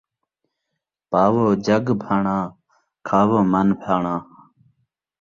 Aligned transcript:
پاوو 1.11 1.45
جڳ 1.65 1.85
بھاݨا، 2.03 2.37
کھاوو 3.07 3.39
من 3.51 3.67
بھاݨا 3.79 4.15